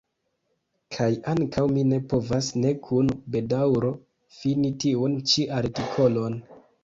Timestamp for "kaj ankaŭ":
0.95-1.65